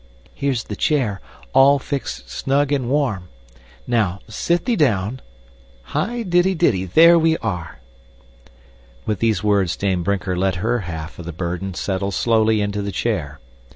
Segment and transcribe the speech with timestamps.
[0.33, 1.21] Here's the chair,
[1.53, 3.29] all fixed snug and warm.
[3.85, 5.21] Now, sit thee down
[5.93, 7.79] hi di didy there we are!"
[9.05, 12.91] With these words Dame Brinker let her half of the burden settle slowly into the
[12.91, 13.39] chair.